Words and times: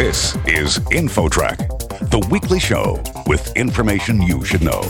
This 0.00 0.34
is 0.46 0.78
InfoTrack, 0.92 1.58
the 2.08 2.26
weekly 2.30 2.58
show 2.58 3.02
with 3.26 3.54
information 3.54 4.22
you 4.22 4.42
should 4.42 4.62
know. 4.62 4.80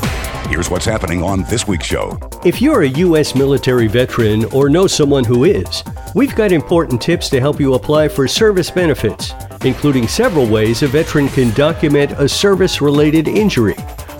Here's 0.48 0.71
what's 0.71 0.84
happening 0.84 1.20
on 1.20 1.42
this 1.50 1.67
week's 1.67 1.86
show. 1.86 2.17
If 2.44 2.63
you're 2.63 2.83
a 2.83 2.88
U.S. 2.90 3.34
military 3.34 3.88
veteran 3.88 4.44
or 4.52 4.70
know 4.70 4.86
someone 4.86 5.25
who 5.25 5.42
is, 5.42 5.83
we've 6.15 6.36
got 6.36 6.52
important 6.52 7.02
tips 7.02 7.28
to 7.31 7.41
help 7.41 7.58
you 7.58 7.75
apply 7.75 8.07
for 8.07 8.29
service 8.29 8.70
benefits, 8.70 9.32
including 9.64 10.06
several 10.06 10.46
ways 10.46 10.84
a 10.84 10.86
veteran 10.86 11.27
can 11.30 11.52
document 11.54 12.12
a 12.12 12.29
service 12.29 12.80
related 12.80 13.27
injury 13.27 13.74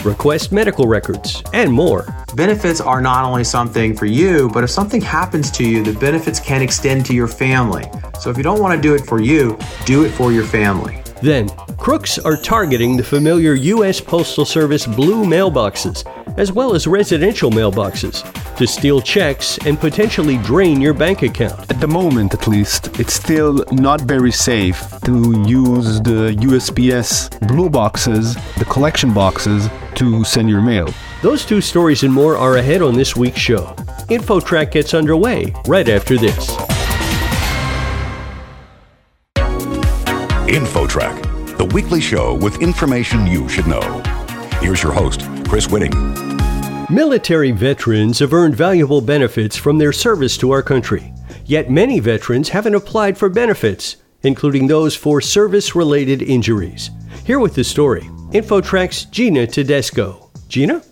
request 0.05 0.53
medical 0.53 0.87
records, 0.87 1.43
and 1.53 1.73
more. 1.73 2.07
Benefits 2.35 2.81
are 2.81 3.01
not 3.01 3.25
only 3.25 3.45
something 3.45 3.97
for 3.97 4.07
you, 4.07 4.49
but 4.51 4.65
if 4.65 4.71
something 4.71 5.01
happens 5.01 5.51
to 5.53 5.65
you, 5.65 5.83
the 5.83 5.93
benefits 5.93 6.41
can 6.41 6.63
extend 6.63 7.07
to 7.07 7.15
your 7.15 7.29
family. 7.29 7.85
So 8.21 8.31
if 8.31 8.37
you 8.37 8.43
don't 8.43 8.61
want 8.61 8.75
to 8.75 8.81
do 8.81 8.95
it 8.95 9.07
for 9.07 9.21
you, 9.21 9.59
do 9.85 10.05
it 10.05 10.11
for 10.11 10.33
your 10.33 10.45
family. 10.45 11.03
Then, 11.23 11.51
crooks 11.77 12.19
are 12.19 12.37
targeting 12.37 12.97
the 12.97 13.05
familiar 13.05 13.53
U.S. 13.55 14.01
Postal 14.01 14.47
Service 14.47 14.87
blue 14.87 15.25
mailboxes, 15.25 16.07
as 16.39 16.51
well 16.51 16.75
as 16.75 16.87
residential 16.87 17.51
mailboxes, 17.51 18.25
to 18.61 18.67
steal 18.67 19.01
checks 19.01 19.57
and 19.65 19.81
potentially 19.81 20.37
drain 20.37 20.83
your 20.83 20.93
bank 20.93 21.23
account. 21.23 21.59
At 21.71 21.81
the 21.81 21.87
moment, 21.87 22.35
at 22.35 22.47
least, 22.47 23.01
it's 23.01 23.15
still 23.15 23.65
not 23.73 24.03
very 24.03 24.31
safe 24.31 24.79
to 25.07 25.43
use 25.49 25.99
the 26.03 26.37
USPS 26.41 27.49
blue 27.49 27.71
boxes, 27.71 28.35
the 28.59 28.67
collection 28.67 29.15
boxes, 29.15 29.71
to 29.95 30.23
send 30.25 30.51
your 30.51 30.61
mail. 30.61 30.93
Those 31.23 31.47
two 31.47 31.63
stories 31.63 32.03
and 32.03 32.13
more 32.13 32.37
are 32.37 32.59
ahead 32.59 32.83
on 32.83 32.95
this 32.95 33.17
week's 33.17 33.41
show. 33.41 33.65
InfoTrack 34.11 34.73
gets 34.73 34.93
underway 34.93 35.55
right 35.67 35.89
after 35.89 36.19
this. 36.19 36.51
InfoTrack, 40.59 41.57
the 41.57 41.65
weekly 41.65 42.03
show 42.03 42.35
with 42.35 42.61
information 42.61 43.27
you 43.27 43.49
should 43.49 43.67
know. 43.67 44.03
Here's 44.61 44.83
your 44.83 44.93
host, 44.93 45.23
Chris 45.49 45.67
Whitting. 45.67 46.40
Military 46.91 47.53
veterans 47.53 48.19
have 48.19 48.33
earned 48.33 48.57
valuable 48.57 49.01
benefits 49.01 49.55
from 49.55 49.79
their 49.79 49.93
service 49.93 50.37
to 50.37 50.51
our 50.51 50.61
country. 50.61 51.15
Yet 51.45 51.71
many 51.71 52.01
veterans 52.01 52.49
haven't 52.49 52.75
applied 52.75 53.17
for 53.17 53.29
benefits, 53.29 53.95
including 54.25 54.67
those 54.67 54.97
for 54.97 55.21
service 55.21 55.77
related 55.77 56.21
injuries. 56.21 56.91
Here 57.25 57.39
with 57.39 57.55
the 57.55 57.63
story, 57.63 58.03
InfoTrack's 58.33 59.05
Gina 59.05 59.47
Tedesco. 59.47 60.33
Gina? 60.49 60.83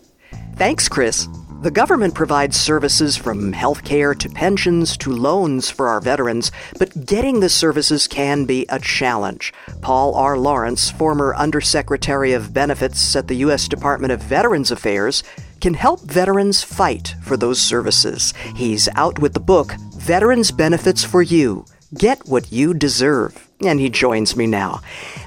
Thanks, 0.54 0.88
Chris. 0.88 1.26
The 1.62 1.72
government 1.72 2.14
provides 2.14 2.56
services 2.56 3.16
from 3.16 3.52
healthcare 3.52 4.16
to 4.20 4.28
pensions 4.28 4.96
to 4.98 5.10
loans 5.10 5.68
for 5.68 5.88
our 5.88 6.00
veterans, 6.00 6.52
but 6.78 7.06
getting 7.06 7.40
the 7.40 7.48
services 7.48 8.06
can 8.06 8.44
be 8.44 8.64
a 8.68 8.78
challenge. 8.78 9.52
Paul 9.80 10.14
R. 10.14 10.38
Lawrence, 10.38 10.92
former 10.92 11.34
Undersecretary 11.34 12.32
of 12.32 12.54
Benefits 12.54 13.16
at 13.16 13.26
the 13.26 13.34
U.S. 13.38 13.66
Department 13.66 14.12
of 14.12 14.22
Veterans 14.22 14.70
Affairs, 14.70 15.24
can 15.60 15.74
help 15.74 16.00
veterans 16.02 16.62
fight 16.62 17.14
for 17.22 17.36
those 17.36 17.60
services. 17.60 18.32
He's 18.54 18.88
out 18.94 19.18
with 19.18 19.34
the 19.34 19.40
book, 19.40 19.74
Veterans 19.96 20.50
Benefits 20.50 21.04
for 21.04 21.22
You 21.22 21.64
Get 21.96 22.28
What 22.28 22.52
You 22.52 22.74
Deserve. 22.74 23.48
And 23.60 23.80
he 23.80 23.90
joins 23.90 24.36
me 24.36 24.46
now. 24.46 24.80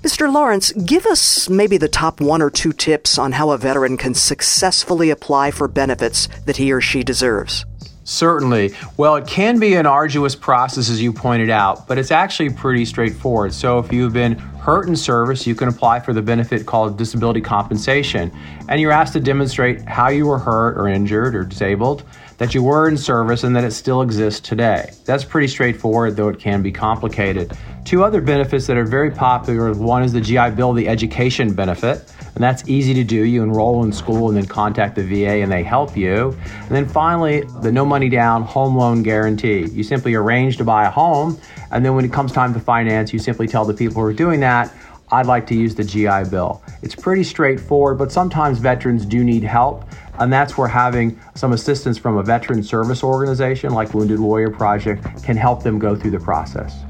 Mr. 0.04 0.32
Lawrence, 0.32 0.72
give 0.72 1.06
us 1.06 1.50
maybe 1.50 1.78
the 1.78 1.90
top 1.90 2.22
one 2.22 2.42
or 2.42 2.50
two 2.50 2.72
tips 2.72 3.18
on 3.18 3.34
how 3.34 3.52
a 3.52 3.58
veteran 3.58 3.98
can 3.98 4.14
successfully 4.14 5.10
apply 5.10 5.52
for 5.52 5.68
benefits 5.68 6.28
that 6.46 6.58
he 6.58 6.72
or 6.72 6.80
she 6.80 7.04
deserves. 7.04 7.66
Certainly. 8.04 8.74
Well, 8.98 9.16
it 9.16 9.28
can 9.28 9.60
be 9.60 9.76
an 9.76 9.86
arduous 9.86 10.36
process, 10.36 10.90
as 10.90 11.02
you 11.02 11.14
pointed 11.14 11.52
out, 11.52 11.88
but 11.88 12.00
it's 12.00 12.12
actually 12.12 12.50
pretty 12.50 12.84
straightforward. 12.86 13.54
So, 13.54 13.78
if 13.78 13.94
you've 13.94 14.14
been 14.14 14.34
hurt 14.34 14.88
in 14.88 14.96
service, 14.96 15.46
you 15.46 15.54
can 15.54 15.68
apply 15.68 16.00
for 16.00 16.12
the 16.12 16.22
benefit 16.22 16.66
called 16.66 16.98
disability 16.98 17.42
compensation. 17.42 18.32
And 18.70 18.82
you're 18.82 18.92
asked 18.92 19.14
to 19.14 19.20
demonstrate 19.20 19.82
how 19.84 20.10
you 20.10 20.26
were 20.26 20.40
hurt 20.40 20.78
or 20.78 20.88
injured 20.88 21.36
or 21.36 21.44
disabled, 21.44 22.04
that 22.42 22.56
you 22.56 22.64
were 22.64 22.90
in 22.90 22.98
service, 22.98 23.44
and 23.44 23.56
that 23.56 23.64
it 23.64 23.70
still 23.70 24.02
exists 24.02 24.40
today. 24.40 24.90
That's 25.06 25.24
pretty 25.24 25.48
straightforward, 25.48 26.16
though 26.16 26.28
it 26.30 26.40
can 26.40 26.64
be 26.64 26.72
complicated. 26.72 27.56
Two 27.86 28.04
other 28.04 28.20
benefits 28.20 28.66
that 28.66 28.78
are 28.78 28.84
very 28.84 29.12
popular 29.12 29.72
one 29.76 30.02
is 30.02 30.12
the 30.12 30.22
GI 30.22 30.50
Bill, 30.56 30.74
the 30.74 30.88
education 30.88 31.54
benefit 31.54 32.12
and 32.36 32.44
that's 32.44 32.68
easy 32.68 32.94
to 32.94 33.04
do. 33.04 33.24
You 33.24 33.44
enroll 33.44 33.84
in 33.84 33.92
school 33.92 34.30
and 34.30 34.38
then 34.38 34.46
contact 34.46 34.96
the 34.96 35.04
VA 35.04 35.42
and 35.42 35.52
they 35.52 35.64
help 35.64 35.98
you. 35.98 36.36
And 36.62 36.70
then 36.70 36.88
finally, 36.88 37.42
the 37.62 37.72
no 37.72 37.86
money 37.86 38.10
down 38.10 38.44
home 38.44 38.76
loan 38.76 39.04
guarantee. 39.04 39.66
You 39.66 39.84
simply 39.84 40.14
arrange 40.14 40.58
to 40.58 40.64
buy 40.64 40.86
a 40.86 40.90
home, 40.90 41.40
and 41.72 41.86
then 41.86 41.96
when 41.96 42.06
it 42.06 42.14
comes 42.14 42.32
time 42.32 42.54
to 42.54 42.60
finance, 42.60 43.14
you 43.14 43.20
simply 43.20 43.48
tell 43.48 43.66
the 43.66 43.74
people 43.74 43.96
who 43.96 44.08
are 44.08 44.14
doing 44.14 44.40
that, 44.42 44.74
I'd 45.12 45.26
like 45.26 45.46
to 45.48 45.56
use 45.56 45.76
the 45.76 45.84
GI 45.84 46.30
Bill. 46.30 46.64
It's 46.82 46.96
pretty 46.96 47.24
straightforward, 47.24 47.98
but 47.98 48.12
sometimes 48.12 48.60
veterans 48.60 49.06
do 49.06 49.24
need 49.24 49.44
help. 49.44 49.84
And 50.20 50.32
that's 50.32 50.58
where 50.58 50.68
having 50.68 51.20
some 51.36 51.54
assistance 51.54 51.98
from 51.98 52.18
a 52.18 52.24
veteran 52.24 52.64
service 52.64 53.04
organization 53.04 53.74
like 53.74 53.94
Wounded 53.94 54.20
Warrior 54.20 54.52
Project 54.52 55.24
can 55.24 55.36
help 55.36 55.64
them 55.64 55.80
go 55.80 55.96
through 55.96 56.12
the 56.12 56.20
process. 56.20 56.84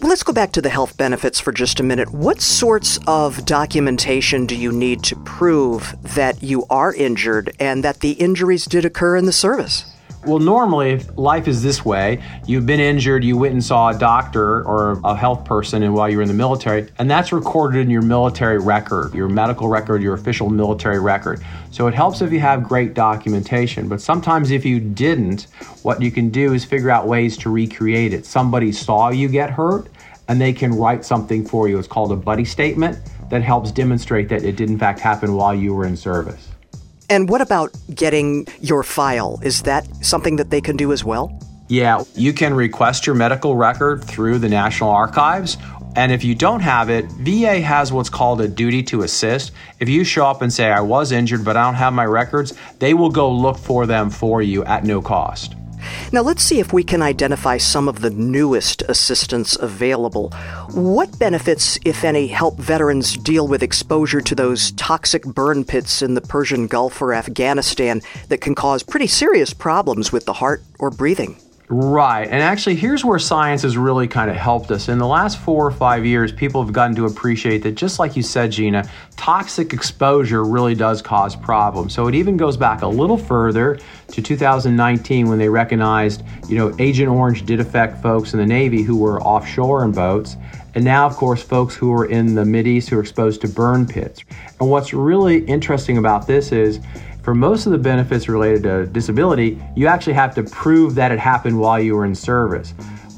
Let's 0.00 0.22
go 0.22 0.32
back 0.32 0.52
to 0.52 0.62
the 0.62 0.68
health 0.68 0.96
benefits 0.96 1.40
for 1.40 1.52
just 1.52 1.80
a 1.80 1.82
minute. 1.82 2.12
What 2.12 2.40
sorts 2.40 3.00
of 3.06 3.44
documentation 3.44 4.46
do 4.46 4.54
you 4.54 4.70
need 4.70 5.02
to 5.04 5.16
prove 5.16 5.96
that 6.14 6.42
you 6.42 6.66
are 6.70 6.94
injured 6.94 7.56
and 7.58 7.82
that 7.82 8.00
the 8.00 8.12
injuries 8.12 8.64
did 8.64 8.84
occur 8.84 9.16
in 9.16 9.24
the 9.24 9.32
service? 9.32 9.84
Well, 10.26 10.40
normally, 10.40 10.90
if 10.90 11.16
life 11.16 11.46
is 11.46 11.62
this 11.62 11.84
way, 11.84 12.22
you've 12.44 12.66
been 12.66 12.80
injured, 12.80 13.22
you 13.22 13.38
went 13.38 13.52
and 13.52 13.62
saw 13.64 13.90
a 13.90 13.98
doctor 13.98 14.62
or 14.64 15.00
a 15.04 15.14
health 15.14 15.44
person 15.44 15.84
and 15.84 15.94
while 15.94 16.10
you 16.10 16.16
were 16.16 16.22
in 16.22 16.28
the 16.28 16.34
military, 16.34 16.88
and 16.98 17.08
that's 17.08 17.30
recorded 17.32 17.80
in 17.80 17.88
your 17.88 18.02
military 18.02 18.58
record, 18.58 19.14
your 19.14 19.28
medical 19.28 19.68
record, 19.68 20.02
your 20.02 20.14
official 20.14 20.50
military 20.50 20.98
record. 20.98 21.42
So 21.70 21.86
it 21.86 21.94
helps 21.94 22.20
if 22.20 22.32
you 22.32 22.40
have 22.40 22.64
great 22.64 22.94
documentation. 22.94 23.88
But 23.88 24.00
sometimes 24.00 24.50
if 24.50 24.64
you 24.64 24.80
didn't, 24.80 25.46
what 25.82 26.02
you 26.02 26.10
can 26.10 26.30
do 26.30 26.52
is 26.52 26.64
figure 26.64 26.90
out 26.90 27.06
ways 27.06 27.38
to 27.38 27.50
recreate 27.50 28.12
it. 28.12 28.26
Somebody 28.26 28.72
saw 28.72 29.10
you 29.10 29.28
get 29.28 29.50
hurt 29.50 29.88
and 30.26 30.40
they 30.40 30.52
can 30.52 30.72
write 30.72 31.04
something 31.04 31.46
for 31.46 31.68
you. 31.68 31.78
It's 31.78 31.88
called 31.88 32.10
a 32.10 32.16
buddy 32.16 32.44
statement 32.44 32.98
that 33.30 33.42
helps 33.42 33.70
demonstrate 33.70 34.28
that 34.30 34.42
it 34.42 34.56
did 34.56 34.68
in 34.68 34.78
fact 34.78 34.98
happen 34.98 35.34
while 35.34 35.54
you 35.54 35.74
were 35.74 35.86
in 35.86 35.96
service. 35.96 36.48
And 37.10 37.28
what 37.28 37.40
about 37.40 37.74
getting 37.94 38.46
your 38.60 38.82
file? 38.82 39.40
Is 39.42 39.62
that 39.62 39.86
something 40.04 40.36
that 40.36 40.50
they 40.50 40.60
can 40.60 40.76
do 40.76 40.92
as 40.92 41.04
well? 41.04 41.32
Yeah, 41.68 42.04
you 42.14 42.32
can 42.32 42.54
request 42.54 43.06
your 43.06 43.14
medical 43.14 43.56
record 43.56 44.04
through 44.04 44.38
the 44.38 44.48
National 44.48 44.90
Archives. 44.90 45.56
And 45.96 46.12
if 46.12 46.22
you 46.22 46.34
don't 46.34 46.60
have 46.60 46.90
it, 46.90 47.06
VA 47.12 47.60
has 47.60 47.92
what's 47.92 48.08
called 48.08 48.40
a 48.40 48.48
duty 48.48 48.82
to 48.84 49.02
assist. 49.02 49.52
If 49.80 49.88
you 49.88 50.04
show 50.04 50.26
up 50.26 50.42
and 50.42 50.52
say, 50.52 50.70
I 50.70 50.80
was 50.80 51.12
injured, 51.12 51.44
but 51.44 51.56
I 51.56 51.64
don't 51.64 51.74
have 51.74 51.92
my 51.92 52.06
records, 52.06 52.54
they 52.78 52.94
will 52.94 53.10
go 53.10 53.30
look 53.30 53.58
for 53.58 53.86
them 53.86 54.10
for 54.10 54.40
you 54.42 54.64
at 54.64 54.84
no 54.84 55.02
cost. 55.02 55.54
Now, 56.12 56.22
let's 56.22 56.42
see 56.42 56.60
if 56.60 56.72
we 56.72 56.84
can 56.84 57.02
identify 57.02 57.58
some 57.58 57.88
of 57.88 58.00
the 58.00 58.10
newest 58.10 58.82
assistance 58.82 59.56
available. 59.56 60.30
What 60.72 61.18
benefits, 61.18 61.78
if 61.84 62.04
any, 62.04 62.28
help 62.28 62.56
veterans 62.58 63.16
deal 63.16 63.46
with 63.46 63.62
exposure 63.62 64.20
to 64.20 64.34
those 64.34 64.72
toxic 64.72 65.24
burn 65.24 65.64
pits 65.64 66.02
in 66.02 66.14
the 66.14 66.20
Persian 66.20 66.66
Gulf 66.66 67.00
or 67.02 67.12
Afghanistan 67.12 68.02
that 68.28 68.40
can 68.40 68.54
cause 68.54 68.82
pretty 68.82 69.06
serious 69.06 69.52
problems 69.52 70.12
with 70.12 70.24
the 70.24 70.34
heart 70.34 70.62
or 70.78 70.90
breathing? 70.90 71.36
Right. 71.70 72.24
And 72.24 72.42
actually, 72.42 72.76
here's 72.76 73.04
where 73.04 73.18
science 73.18 73.60
has 73.60 73.76
really 73.76 74.08
kind 74.08 74.30
of 74.30 74.36
helped 74.36 74.70
us. 74.70 74.88
In 74.88 74.96
the 74.96 75.06
last 75.06 75.38
four 75.38 75.66
or 75.66 75.70
five 75.70 76.06
years, 76.06 76.32
people 76.32 76.64
have 76.64 76.72
gotten 76.72 76.96
to 76.96 77.04
appreciate 77.04 77.62
that, 77.64 77.72
just 77.72 77.98
like 77.98 78.16
you 78.16 78.22
said, 78.22 78.52
Gina, 78.52 78.88
toxic 79.16 79.74
exposure 79.74 80.44
really 80.44 80.74
does 80.74 81.02
cause 81.02 81.36
problems. 81.36 81.92
So 81.92 82.06
it 82.06 82.14
even 82.14 82.38
goes 82.38 82.56
back 82.56 82.80
a 82.80 82.88
little 82.88 83.18
further 83.18 83.78
to 84.12 84.22
2019 84.22 85.28
when 85.28 85.38
they 85.38 85.50
recognized, 85.50 86.22
you 86.48 86.56
know, 86.56 86.74
Agent 86.78 87.10
Orange 87.10 87.44
did 87.44 87.60
affect 87.60 88.02
folks 88.02 88.32
in 88.32 88.38
the 88.38 88.46
Navy 88.46 88.82
who 88.82 88.96
were 88.96 89.20
offshore 89.20 89.84
in 89.84 89.92
boats. 89.92 90.36
And 90.78 90.84
now, 90.84 91.06
of 91.06 91.16
course, 91.16 91.42
folks 91.42 91.74
who 91.74 91.92
are 91.92 92.04
in 92.04 92.36
the 92.36 92.44
Mideast 92.44 92.88
who 92.88 92.98
are 92.98 93.00
exposed 93.00 93.40
to 93.40 93.48
burn 93.48 93.84
pits. 93.84 94.22
And 94.60 94.70
what's 94.70 94.94
really 94.94 95.44
interesting 95.46 95.98
about 95.98 96.28
this 96.28 96.52
is, 96.52 96.78
for 97.20 97.34
most 97.34 97.66
of 97.66 97.72
the 97.72 97.78
benefits 97.78 98.28
related 98.28 98.62
to 98.62 98.86
disability, 98.86 99.60
you 99.74 99.88
actually 99.88 100.12
have 100.12 100.36
to 100.36 100.44
prove 100.44 100.94
that 100.94 101.10
it 101.10 101.18
happened 101.18 101.58
while 101.58 101.80
you 101.80 101.96
were 101.96 102.04
in 102.04 102.14
service. 102.14 102.74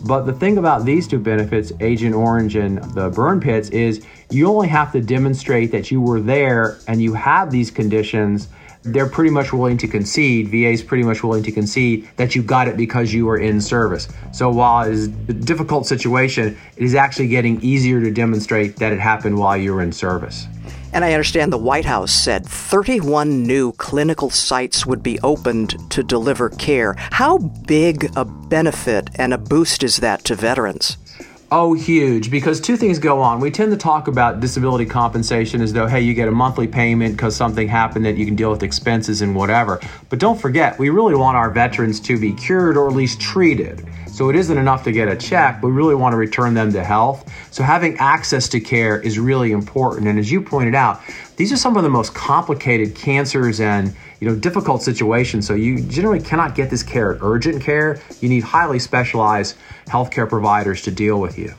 But 0.07 0.23
the 0.23 0.33
thing 0.33 0.57
about 0.57 0.87
these 0.87 1.07
two 1.07 1.19
benefits, 1.19 1.71
Agent 1.81 2.15
Orange 2.15 2.57
and 2.57 2.83
the 2.95 3.11
burn 3.11 3.41
pits, 3.41 3.69
is 3.69 4.07
you 4.31 4.49
only 4.49 4.69
have 4.69 4.91
to 4.93 5.03
demonstrate 5.03 5.71
that 5.73 5.91
you 5.91 6.01
were 6.01 6.23
there 6.23 6.79
and 6.89 7.03
you 7.03 7.13
have 7.13 7.51
these 7.51 7.71
conditions. 7.71 8.49
They're 8.83 9.09
pretty 9.09 9.31
much 9.31 9.53
willing 9.53 9.77
to 9.79 9.89
concede, 9.89 10.49
VA 10.49 10.71
is 10.71 10.83
pretty 10.83 11.05
much 11.05 11.23
willing 11.23 11.43
to 11.43 11.53
concede 11.53 12.09
that 12.17 12.35
you 12.35 12.43
got 12.43 12.67
it 12.67 12.77
because 12.77 13.13
you 13.13 13.27
were 13.27 13.37
in 13.37 13.61
service. 13.61 14.09
So 14.33 14.51
while 14.51 14.87
it 14.87 14.93
is 14.93 15.07
a 15.07 15.35
difficult 15.35 15.87
situation, 15.87 16.57
it 16.77 16.83
is 16.83 16.95
actually 16.95 17.29
getting 17.29 17.61
easier 17.61 18.01
to 18.01 18.11
demonstrate 18.11 18.77
that 18.77 18.93
it 18.93 18.99
happened 19.01 19.39
while 19.39 19.57
you 19.57 19.75
were 19.75 19.83
in 19.83 19.93
service. 19.93 20.47
And 20.93 21.05
I 21.05 21.13
understand 21.13 21.53
the 21.53 21.59
White 21.59 21.85
House 21.85 22.11
said 22.11 22.45
31 22.47 23.45
new 23.45 23.73
clinical 23.73 24.29
sites 24.31 24.85
would 24.85 25.03
be 25.03 25.21
opened 25.21 25.91
to 25.91 26.03
deliver 26.03 26.49
care. 26.49 26.95
How 26.97 27.39
big 27.39 28.11
a 28.17 28.25
benefit 28.25 29.11
and 29.15 29.33
a 29.33 29.39
boost 29.39 29.85
is 29.85 29.99
that 29.99 30.25
to 30.25 30.35
veterans? 30.35 30.97
Oh, 31.53 31.75
huge. 31.75 32.31
Because 32.31 32.61
two 32.61 32.77
things 32.77 33.01
go 33.01 33.21
on. 33.21 33.41
We 33.41 33.51
tend 33.51 33.73
to 33.73 33.77
talk 33.77 34.07
about 34.07 34.39
disability 34.39 34.87
compensation 34.87 35.61
as 35.61 35.73
though, 35.73 35.89
hey, 35.89 36.01
you 36.01 36.15
get 36.15 36.29
a 36.29 36.31
monthly 36.31 36.69
payment 36.69 37.17
because 37.17 37.35
something 37.35 37.67
happened 37.67 38.05
that 38.05 38.17
you 38.17 38.25
can 38.25 38.37
deal 38.37 38.53
with 38.53 38.63
expenses 38.63 39.21
and 39.21 39.35
whatever. 39.35 39.81
But 40.11 40.21
don't 40.21 40.41
forget, 40.41 40.79
we 40.79 40.91
really 40.91 41.17
want 41.17 41.37
our 41.37 41.51
veterans 41.51 41.99
to 42.03 42.17
be 42.21 42.33
cured 42.35 42.77
or 42.77 42.89
at 42.89 42.95
least 42.95 43.21
treated. 43.21 43.85
So 44.07 44.29
it 44.29 44.37
isn't 44.37 44.57
enough 44.57 44.85
to 44.85 44.93
get 44.93 45.09
a 45.09 45.17
check. 45.17 45.61
We 45.61 45.73
really 45.73 45.97
want 45.97 46.13
to 46.13 46.19
return 46.19 46.55
them 46.55 46.73
to 46.73 46.85
health. 46.85 47.29
So 47.51 47.65
having 47.65 47.97
access 47.97 48.49
to 48.51 48.61
care 48.61 49.01
is 49.01 49.19
really 49.19 49.51
important. 49.51 50.07
And 50.07 50.21
as 50.21 50.31
you 50.31 50.41
pointed 50.41 50.77
out, 50.77 51.01
these 51.35 51.53
are 51.53 51.57
some 51.57 51.77
of 51.77 51.83
the 51.83 51.91
most 51.91 52.15
complicated 52.15 52.95
cancers 52.95 53.61
and 53.61 53.93
you 54.21 54.29
know 54.29 54.37
difficult 54.37 54.83
situations. 54.83 55.47
So 55.47 55.55
you 55.55 55.83
generally 55.83 56.21
cannot 56.21 56.55
get 56.55 56.71
this 56.71 56.83
care 56.83 57.15
at 57.15 57.19
urgent 57.23 57.63
care. 57.63 58.01
You 58.21 58.29
need 58.29 58.45
highly 58.45 58.79
specialized 58.79 59.57
healthcare 59.87 60.29
providers 60.29 60.83
to 60.83 60.91
deal 60.91 61.21
with 61.21 61.39
you. 61.39 61.55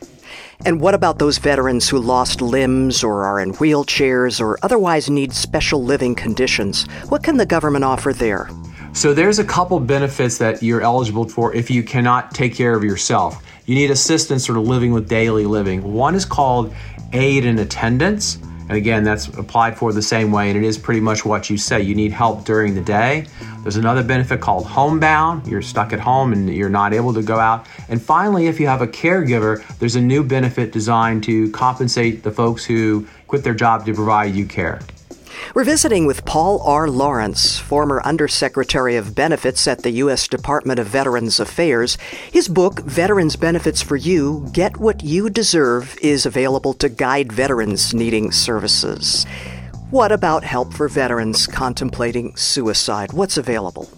And 0.63 0.79
what 0.79 0.93
about 0.93 1.17
those 1.17 1.39
veterans 1.39 1.89
who 1.89 1.97
lost 1.97 2.39
limbs 2.39 3.03
or 3.03 3.23
are 3.23 3.39
in 3.39 3.53
wheelchairs 3.53 4.39
or 4.39 4.59
otherwise 4.61 5.09
need 5.09 5.33
special 5.33 5.83
living 5.83 6.13
conditions? 6.13 6.85
What 7.09 7.23
can 7.23 7.37
the 7.37 7.47
government 7.47 7.83
offer 7.83 8.13
there? 8.13 8.47
So 8.93 9.13
there's 9.13 9.39
a 9.39 9.43
couple 9.43 9.79
benefits 9.79 10.37
that 10.37 10.61
you're 10.61 10.81
eligible 10.81 11.27
for 11.27 11.55
if 11.55 11.71
you 11.71 11.81
cannot 11.81 12.35
take 12.35 12.53
care 12.53 12.75
of 12.75 12.83
yourself. 12.83 13.43
You 13.65 13.73
need 13.73 13.89
assistance 13.89 14.45
sort 14.45 14.57
of 14.57 14.67
living 14.67 14.91
with 14.91 15.09
daily 15.09 15.45
living. 15.45 15.93
One 15.93 16.13
is 16.13 16.25
called 16.25 16.73
aid 17.13 17.45
and 17.45 17.59
attendance. 17.59 18.37
And 18.71 18.77
again, 18.77 19.03
that's 19.03 19.27
applied 19.27 19.77
for 19.77 19.91
the 19.91 20.01
same 20.01 20.31
way, 20.31 20.49
and 20.49 20.57
it 20.57 20.65
is 20.65 20.77
pretty 20.77 21.01
much 21.01 21.25
what 21.25 21.49
you 21.49 21.57
say. 21.57 21.81
You 21.81 21.93
need 21.93 22.13
help 22.13 22.45
during 22.45 22.73
the 22.73 22.79
day. 22.79 23.25
There's 23.63 23.75
another 23.75 24.01
benefit 24.01 24.39
called 24.39 24.65
homebound. 24.65 25.45
You're 25.45 25.61
stuck 25.61 25.91
at 25.91 25.99
home 25.99 26.31
and 26.31 26.49
you're 26.49 26.69
not 26.69 26.93
able 26.93 27.13
to 27.15 27.21
go 27.21 27.37
out. 27.37 27.67
And 27.89 28.01
finally, 28.01 28.47
if 28.47 28.61
you 28.61 28.67
have 28.67 28.81
a 28.81 28.87
caregiver, 28.87 29.61
there's 29.79 29.97
a 29.97 30.01
new 30.01 30.23
benefit 30.23 30.71
designed 30.71 31.25
to 31.25 31.51
compensate 31.51 32.23
the 32.23 32.31
folks 32.31 32.63
who 32.63 33.05
quit 33.27 33.43
their 33.43 33.53
job 33.53 33.85
to 33.87 33.93
provide 33.93 34.35
you 34.35 34.45
care. 34.45 34.79
We're 35.53 35.65
visiting 35.65 36.05
with 36.05 36.23
Paul 36.23 36.61
R. 36.61 36.89
Lawrence, 36.89 37.59
former 37.59 38.01
Undersecretary 38.05 38.95
of 38.95 39.13
Benefits 39.13 39.67
at 39.67 39.83
the 39.83 39.91
U.S. 39.91 40.29
Department 40.29 40.79
of 40.79 40.87
Veterans 40.87 41.41
Affairs. 41.41 41.97
His 42.31 42.47
book, 42.47 42.79
Veterans 42.83 43.35
Benefits 43.35 43.81
for 43.81 43.97
You 43.97 44.47
Get 44.53 44.77
What 44.77 45.03
You 45.03 45.29
Deserve, 45.29 45.97
is 46.01 46.25
available 46.25 46.73
to 46.75 46.87
guide 46.87 47.33
veterans 47.33 47.93
needing 47.93 48.31
services. 48.31 49.25
What 49.89 50.13
about 50.13 50.45
help 50.45 50.73
for 50.73 50.87
veterans 50.87 51.47
contemplating 51.47 52.33
suicide? 52.37 53.11
What's 53.11 53.35
available? 53.35 53.89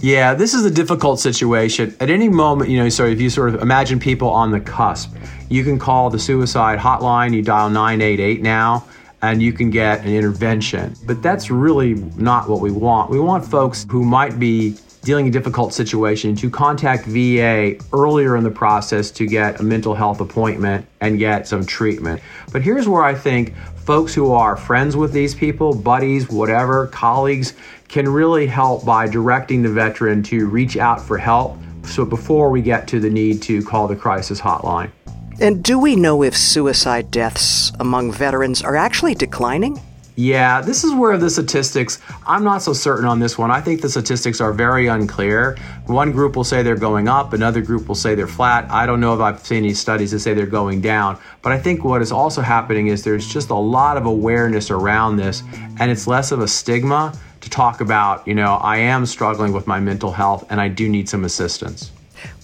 Yeah, 0.00 0.34
this 0.34 0.52
is 0.52 0.66
a 0.66 0.70
difficult 0.70 1.20
situation. 1.20 1.96
At 2.00 2.10
any 2.10 2.28
moment, 2.28 2.68
you 2.68 2.76
know, 2.76 2.90
so 2.90 3.06
if 3.06 3.18
you 3.18 3.30
sort 3.30 3.54
of 3.54 3.62
imagine 3.62 3.98
people 3.98 4.28
on 4.28 4.50
the 4.50 4.60
cusp, 4.60 5.14
you 5.48 5.64
can 5.64 5.78
call 5.78 6.10
the 6.10 6.18
suicide 6.18 6.78
hotline, 6.78 7.34
you 7.34 7.40
dial 7.40 7.70
988 7.70 8.42
now 8.42 8.84
and 9.22 9.42
you 9.42 9.52
can 9.52 9.70
get 9.70 10.00
an 10.04 10.14
intervention. 10.14 10.94
But 11.06 11.22
that's 11.22 11.50
really 11.50 11.94
not 12.16 12.48
what 12.48 12.60
we 12.60 12.70
want. 12.70 13.10
We 13.10 13.20
want 13.20 13.44
folks 13.44 13.86
who 13.90 14.04
might 14.04 14.38
be 14.38 14.76
dealing 15.02 15.28
a 15.28 15.30
difficult 15.30 15.72
situation 15.72 16.34
to 16.36 16.50
contact 16.50 17.06
VA 17.06 17.76
earlier 17.92 18.36
in 18.36 18.44
the 18.44 18.50
process 18.50 19.10
to 19.12 19.26
get 19.26 19.60
a 19.60 19.62
mental 19.62 19.94
health 19.94 20.20
appointment 20.20 20.86
and 21.00 21.18
get 21.18 21.46
some 21.46 21.64
treatment. 21.64 22.20
But 22.52 22.62
here's 22.62 22.88
where 22.88 23.02
I 23.02 23.14
think 23.14 23.54
folks 23.76 24.12
who 24.12 24.32
are 24.32 24.56
friends 24.56 24.96
with 24.96 25.12
these 25.12 25.34
people, 25.34 25.74
buddies, 25.74 26.28
whatever, 26.28 26.88
colleagues, 26.88 27.54
can 27.88 28.08
really 28.08 28.46
help 28.46 28.84
by 28.84 29.08
directing 29.08 29.62
the 29.62 29.70
veteran 29.70 30.22
to 30.24 30.46
reach 30.46 30.76
out 30.76 31.00
for 31.00 31.16
help. 31.16 31.56
So 31.84 32.04
before 32.04 32.50
we 32.50 32.60
get 32.60 32.86
to 32.88 33.00
the 33.00 33.08
need 33.08 33.40
to 33.44 33.62
call 33.62 33.88
the 33.88 33.96
crisis 33.96 34.40
hotline. 34.40 34.90
And 35.40 35.62
do 35.62 35.78
we 35.78 35.94
know 35.94 36.24
if 36.24 36.36
suicide 36.36 37.12
deaths 37.12 37.70
among 37.78 38.10
veterans 38.10 38.60
are 38.60 38.74
actually 38.74 39.14
declining? 39.14 39.80
Yeah, 40.16 40.60
this 40.60 40.82
is 40.82 40.92
where 40.92 41.16
the 41.16 41.30
statistics, 41.30 42.00
I'm 42.26 42.42
not 42.42 42.60
so 42.60 42.72
certain 42.72 43.04
on 43.04 43.20
this 43.20 43.38
one. 43.38 43.52
I 43.52 43.60
think 43.60 43.80
the 43.80 43.88
statistics 43.88 44.40
are 44.40 44.52
very 44.52 44.88
unclear. 44.88 45.56
One 45.86 46.10
group 46.10 46.34
will 46.34 46.42
say 46.42 46.64
they're 46.64 46.74
going 46.74 47.06
up, 47.06 47.34
another 47.34 47.62
group 47.62 47.86
will 47.86 47.94
say 47.94 48.16
they're 48.16 48.26
flat. 48.26 48.68
I 48.68 48.84
don't 48.84 48.98
know 48.98 49.14
if 49.14 49.20
I've 49.20 49.38
seen 49.46 49.58
any 49.58 49.74
studies 49.74 50.10
that 50.10 50.18
say 50.18 50.34
they're 50.34 50.44
going 50.46 50.80
down. 50.80 51.20
But 51.40 51.52
I 51.52 51.58
think 51.60 51.84
what 51.84 52.02
is 52.02 52.10
also 52.10 52.42
happening 52.42 52.88
is 52.88 53.04
there's 53.04 53.28
just 53.28 53.50
a 53.50 53.54
lot 53.54 53.96
of 53.96 54.06
awareness 54.06 54.72
around 54.72 55.18
this, 55.18 55.44
and 55.78 55.88
it's 55.88 56.08
less 56.08 56.32
of 56.32 56.40
a 56.40 56.48
stigma 56.48 57.16
to 57.40 57.48
talk 57.48 57.80
about, 57.80 58.26
you 58.26 58.34
know, 58.34 58.54
I 58.54 58.78
am 58.78 59.06
struggling 59.06 59.52
with 59.52 59.68
my 59.68 59.78
mental 59.78 60.10
health 60.10 60.44
and 60.50 60.60
I 60.60 60.66
do 60.66 60.88
need 60.88 61.08
some 61.08 61.24
assistance. 61.24 61.92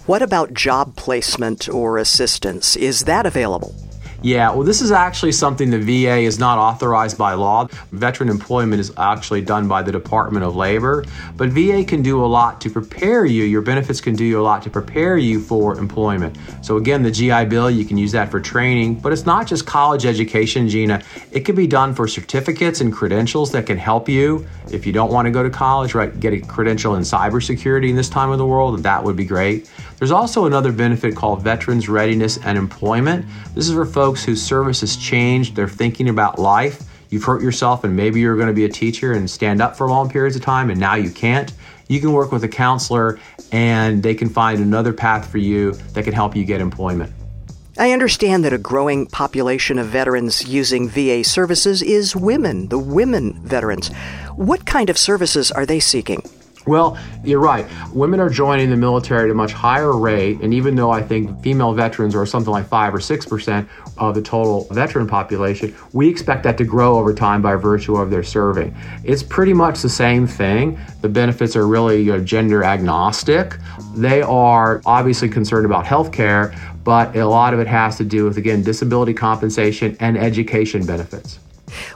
What 0.07 0.21
about 0.21 0.53
job 0.53 0.97
placement 0.97 1.67
or 1.67 1.97
assistance? 1.97 2.77
Is 2.77 3.05
that 3.05 3.25
available? 3.25 3.75
Yeah, 4.21 4.51
well, 4.53 4.63
this 4.63 4.81
is 4.81 4.91
actually 4.91 5.33
something 5.33 5.69
the 5.69 5.79
VA 5.79 6.17
is 6.21 6.39
not 6.39 6.59
authorized 6.59 7.17
by 7.19 7.35
law. 7.35 7.69
Veteran 7.93 8.31
employment 8.31 8.81
is 8.81 8.91
actually 8.99 9.43
done 9.43 9.69
by 9.69 9.83
the 9.83 9.93
Department 9.93 10.45
of 10.45 10.57
Labor, 10.57 11.05
but 11.37 11.51
VA 11.51 11.85
can 11.85 12.03
do 12.03 12.23
a 12.23 12.27
lot 12.27 12.61
to 12.63 12.71
prepare 12.71 13.27
you. 13.27 13.45
Your 13.45 13.61
benefits 13.61 14.01
can 14.01 14.15
do 14.15 14.25
you 14.25 14.41
a 14.41 14.43
lot 14.43 14.63
to 14.63 14.71
prepare 14.71 15.19
you 15.19 15.41
for 15.41 15.79
employment. 15.79 16.39
So, 16.63 16.79
again, 16.79 17.03
the 17.03 17.11
GI 17.11 17.47
Bill, 17.47 17.71
you 17.71 17.85
can 17.85 17.99
use 17.99 18.13
that 18.13 18.31
for 18.31 18.41
training, 18.41 18.97
but 18.97 19.13
it's 19.13 19.27
not 19.27 19.47
just 19.47 19.67
college 19.67 20.07
education, 20.07 20.69
Gina. 20.69 21.03
It 21.31 21.41
can 21.41 21.55
be 21.55 21.67
done 21.67 21.95
for 21.95 22.09
certificates 22.09 22.81
and 22.81 22.91
credentials 22.93 23.53
that 23.53 23.67
can 23.67 23.77
help 23.77 24.09
you 24.09 24.47
if 24.71 24.87
you 24.87 24.93
don't 24.93 25.13
want 25.13 25.27
to 25.27 25.31
go 25.31 25.43
to 25.43 25.51
college, 25.51 25.95
right? 25.95 26.19
Get 26.19 26.33
a 26.33 26.41
credential 26.41 26.95
in 26.95 27.03
cybersecurity 27.03 27.91
in 27.91 27.97
this 27.97 28.09
time 28.09 28.31
of 28.31 28.39
the 28.39 28.47
world, 28.47 28.83
that 28.83 29.05
would 29.05 29.17
be 29.17 29.27
great. 29.27 29.71
There's 29.99 30.11
also 30.11 30.47
another 30.47 30.73
benefit 30.73 31.15
called 31.15 31.43
Veterans 31.43 31.89
Readiness 31.89 32.39
and 32.39 32.59
Employment. 32.59 33.25
This 33.55 33.69
is 33.69 33.75
for 33.75 33.87
folks 33.87 34.25
whose 34.25 34.43
service 34.43 34.81
has 34.81 34.97
changed, 34.97 35.55
they're 35.55 35.69
thinking 35.69 36.09
about 36.09 36.39
life. 36.39 36.83
You've 37.11 37.25
hurt 37.25 37.43
yourself, 37.43 37.85
and 37.85 37.95
maybe 37.95 38.21
you're 38.21 38.37
going 38.37 38.49
to 38.49 38.55
be 38.55 38.65
a 38.65 38.69
teacher 38.69 39.13
and 39.13 39.31
stand 39.31 39.63
up 39.63 39.77
for 39.77 39.89
long 39.89 40.11
periods 40.11 40.35
of 40.37 40.43
time, 40.43 40.71
and 40.71 40.81
now 40.81 40.97
you 40.97 41.11
can't. 41.11 41.53
You 41.89 42.01
can 42.01 42.13
work 42.13 42.33
with 42.33 42.43
a 42.45 42.49
counselor, 42.49 43.21
and 43.53 44.03
they 44.03 44.15
can 44.15 44.29
find 44.29 44.61
another 44.61 44.93
path 44.93 45.31
for 45.31 45.39
you 45.39 45.73
that 45.93 46.05
can 46.05 46.13
help 46.13 46.35
you 46.35 46.45
get 46.45 46.61
employment. 46.61 47.13
I 47.77 47.91
understand 47.91 48.45
that 48.45 48.53
a 48.53 48.59
growing 48.59 49.07
population 49.07 49.79
of 49.79 49.89
veterans 49.89 50.47
using 50.47 50.89
VA 50.89 51.25
services 51.25 51.83
is 51.83 52.15
women, 52.15 52.69
the 52.69 52.79
women 52.79 53.35
veterans. 53.43 53.89
What 54.37 54.65
kind 54.65 54.91
of 54.91 54.97
services 54.97 55.51
are 55.51 55.67
they 55.67 55.81
seeking? 55.81 56.23
Well, 56.67 56.97
you're 57.23 57.41
right. 57.41 57.67
Women 57.93 58.21
are 58.21 58.31
joining 58.31 58.71
the 58.71 58.77
military 58.77 59.29
at 59.29 59.31
a 59.31 59.35
much 59.35 59.53
higher 59.53 59.97
rate, 59.97 60.41
and 60.41 60.55
even 60.55 60.75
though 60.75 60.91
I 60.91 61.03
think 61.03 61.43
female 61.43 61.75
veterans 61.75 62.15
are 62.15 62.25
something 62.25 62.51
like 62.51 62.67
5 62.67 62.95
or 62.95 62.99
6% 62.99 63.69
of 63.99 64.15
the 64.15 64.23
total 64.23 64.67
veteran 64.71 65.07
population, 65.07 65.75
we 65.93 66.09
expect 66.09 66.43
that 66.45 66.57
to 66.59 66.65
grow 66.65 66.99
over 66.99 67.13
time 67.13 67.43
by 67.43 67.55
virtue 67.57 67.97
of 67.97 68.11
their 68.11 68.23
serving. 68.23 68.75
It's 69.05 69.23
pretty 69.23 69.53
much 69.53 69.83
the 69.83 69.91
same 69.91 70.27
thing. 70.27 70.79
The 71.03 71.09
benefits 71.09 71.55
are 71.55 71.67
really 71.67 72.01
you 72.03 72.13
know, 72.13 72.25
gender 72.25 72.65
agnostic. 72.65 73.57
They 73.95 74.23
are 74.23 74.81
obviously 74.87 75.29
concerned 75.29 75.67
about 75.67 75.85
health 75.85 76.13
care, 76.13 76.55
but 76.83 77.15
a 77.15 77.27
lot 77.27 77.53
of 77.53 77.61
it 77.61 77.67
has 77.67 77.99
to 77.99 78.05
do 78.05 78.25
with, 78.25 78.39
again, 78.39 78.63
disability 78.63 79.13
compensation 79.13 79.99
and 80.01 80.17
education 80.17 80.87
benefits. 80.87 81.41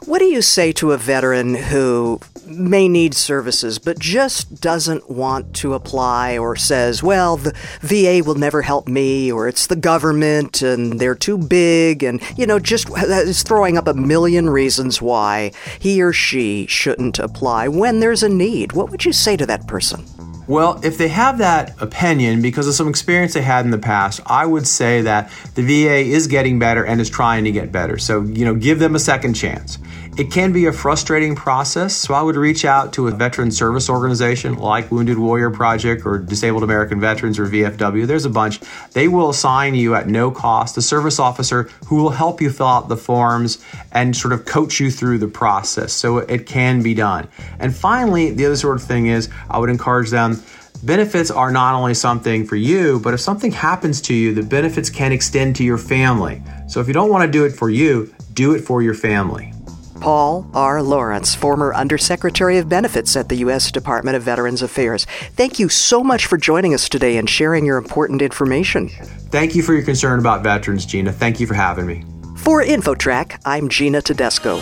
What 0.05 0.19
do 0.19 0.27
you 0.27 0.43
say 0.43 0.73
to 0.73 0.93
a 0.93 0.97
veteran 0.97 1.55
who 1.55 2.21
may 2.47 2.89
need 2.89 3.15
services 3.15 3.79
but 3.79 3.99
just 3.99 4.61
doesn't 4.61 5.11
want 5.11 5.55
to 5.57 5.75
apply 5.75 6.39
or 6.39 6.57
says, 6.57 7.03
well, 7.03 7.37
the 7.37 7.55
VA 7.81 8.23
will 8.25 8.35
never 8.35 8.63
help 8.63 8.89
me 8.89 9.31
or 9.31 9.49
it's 9.49 9.67
the 9.67 9.77
government 9.77 10.63
and 10.63 10.99
they're 10.99 11.15
too 11.15 11.39
big 11.39 12.03
and, 12.03 12.23
you 12.37 12.47
know, 12.47 12.59
just 12.59 12.91
uh, 12.91 13.07
is 13.07 13.43
throwing 13.43 13.77
up 13.77 13.87
a 13.87 13.95
million 13.95 14.49
reasons 14.49 15.03
why 15.03 15.53
he 15.79 16.03
or 16.03 16.13
she 16.13 16.67
shouldn't 16.67 17.19
apply 17.19 17.69
when 17.69 18.01
there's 18.01 18.23
a 18.23 18.29
need? 18.29 18.73
What 18.73 18.91
would 18.91 19.05
you 19.05 19.13
say 19.13 19.37
to 19.37 19.47
that 19.47 19.67
person? 19.67 20.05
Well, 20.49 20.81
if 20.83 20.97
they 20.97 21.09
have 21.09 21.39
that 21.39 21.81
opinion 21.81 22.41
because 22.41 22.67
of 22.67 22.75
some 22.75 22.89
experience 22.89 23.35
they 23.35 23.43
had 23.43 23.67
in 23.67 23.71
the 23.71 23.79
past, 23.79 24.21
I 24.25 24.47
would 24.47 24.67
say 24.67 25.03
that 25.03 25.31
the 25.55 25.63
VA 25.63 25.99
is 25.99 26.27
getting 26.27 26.59
better 26.59 26.85
and 26.85 27.03
is 27.03 27.11
trying 27.11 27.45
to 27.45 27.53
get 27.53 27.71
better. 27.71 27.99
So, 27.99 28.23
you 28.23 28.47
know, 28.47 28.55
give 28.55 28.79
them 28.79 28.95
a 28.95 28.99
second 28.99 29.35
chance. 29.35 29.79
It 30.19 30.33
can 30.33 30.53
be 30.53 30.67
a 30.67 30.73
frustrating 30.73 31.37
process, 31.37 31.95
so 31.95 32.13
I 32.13 32.23
would 32.23 32.35
reach 32.35 32.65
out 32.65 32.93
to 32.95 33.07
a 33.07 33.13
veteran 33.13 33.53
service 33.53 33.89
organization 33.89 34.57
like 34.57 34.91
Wounded 34.91 35.17
Warrior 35.17 35.53
Project 35.53 36.05
or 36.05 36.19
Disabled 36.19 36.65
American 36.65 37.01
Veterans 37.01 37.39
or 37.39 37.47
VFW. 37.47 38.05
There's 38.05 38.25
a 38.25 38.31
bunch. 38.31 38.59
They 38.95 39.07
will 39.07 39.31
assign 39.31 39.77
you 39.77 39.95
at 39.95 40.09
no 40.09 40.33
cost 40.33 40.77
a 40.77 40.83
service 40.83 41.21
officer 41.21 41.71
who 41.87 42.03
will 42.03 42.11
help 42.11 42.41
you 42.41 42.51
fill 42.51 42.67
out 42.67 42.89
the 42.89 42.97
forms 42.97 43.65
and 43.93 44.17
sort 44.17 44.33
of 44.33 44.45
coach 44.45 44.81
you 44.81 44.91
through 44.91 45.19
the 45.19 45.29
process. 45.29 45.93
So 45.93 46.19
it 46.19 46.47
can 46.47 46.83
be 46.83 46.95
done. 46.95 47.29
And 47.61 47.73
finally, 47.73 48.33
the 48.33 48.45
other 48.47 48.57
sort 48.57 48.75
of 48.75 48.83
thing 48.83 49.07
is 49.07 49.29
I 49.49 49.61
would 49.61 49.71
encourage 49.71 50.11
them 50.11 50.43
benefits 50.83 51.31
are 51.31 51.53
not 51.53 51.75
only 51.75 51.95
something 51.95 52.45
for 52.45 52.57
you, 52.57 52.99
but 53.01 53.15
if 53.15 53.21
something 53.21 53.53
happens 53.53 54.01
to 54.01 54.15
you, 54.15 54.35
the 54.35 54.43
benefits 54.43 54.91
can 54.91 55.13
extend 55.13 55.55
to 55.57 55.65
your 55.65 55.79
family. 55.79 56.43
So 56.67 56.81
if 56.81 56.89
you 56.89 56.95
don't 56.95 57.11
want 57.11 57.25
to 57.25 57.31
do 57.31 57.45
it 57.45 57.51
for 57.51 57.71
you, 57.71 58.13
do 58.33 58.55
it 58.55 58.61
for 58.61 58.83
your 58.83 58.95
family. 58.95 59.53
Paul 60.01 60.49
R. 60.55 60.83
Lawrence, 60.83 61.35
former 61.35 61.75
Undersecretary 61.75 62.59
of 62.59 62.69
Benefits 62.69 63.17
at 63.17 63.29
the 63.29 63.37
U.S. 63.37 63.71
Department 63.71 64.17
of 64.17 64.23
Veterans 64.23 64.63
Affairs. 64.63 65.05
Thank 65.35 65.59
you 65.59 65.69
so 65.69 66.03
much 66.03 66.27
for 66.27 66.37
joining 66.37 66.75
us 66.75 66.89
today 66.89 67.17
and 67.17 67.29
sharing 67.29 67.65
your 67.67 67.77
important 67.77 68.23
information. 68.23 68.89
Thank 69.31 69.55
you 69.55 69.63
for 69.63 69.75
your 69.75 69.83
concern 69.83 70.19
about 70.21 70.43
veterans, 70.43 70.87
Gina. 70.87 71.13
Thank 71.13 71.41
you 71.41 71.47
for 71.47 71.55
having 71.55 71.87
me. 71.87 72.05
For 72.37 72.63
InfoTrack, 72.63 73.41
I'm 73.45 73.69
Gina 73.69 74.01
Tedesco. 74.01 74.61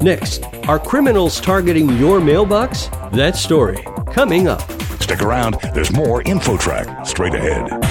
Next, 0.00 0.44
are 0.68 0.78
criminals 0.78 1.40
targeting 1.40 1.88
your 1.98 2.20
mailbox? 2.20 2.86
That 3.12 3.36
story 3.36 3.84
coming 4.12 4.48
up. 4.48 4.62
Stick 5.00 5.22
around, 5.22 5.56
there's 5.74 5.92
more 5.92 6.22
InfoTrack 6.22 7.06
straight 7.06 7.34
ahead. 7.34 7.88